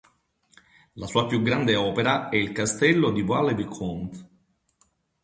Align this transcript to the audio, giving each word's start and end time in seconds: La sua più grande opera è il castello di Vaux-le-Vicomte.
La 0.95 1.05
sua 1.05 1.27
più 1.27 1.43
grande 1.43 1.75
opera 1.75 2.29
è 2.29 2.35
il 2.35 2.53
castello 2.53 3.11
di 3.11 3.21
Vaux-le-Vicomte. 3.21 4.29